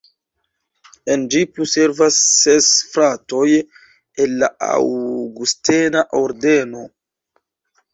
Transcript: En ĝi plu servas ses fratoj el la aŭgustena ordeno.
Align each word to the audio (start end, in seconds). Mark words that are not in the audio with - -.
En 1.15 1.25
ĝi 1.35 1.41
plu 1.57 1.67
servas 1.73 2.17
ses 2.31 2.71
fratoj 2.95 3.45
el 4.25 4.37
la 4.43 4.53
aŭgustena 4.73 6.07
ordeno. 6.27 6.89